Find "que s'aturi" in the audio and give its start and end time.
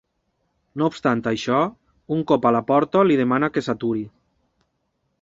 3.57-4.07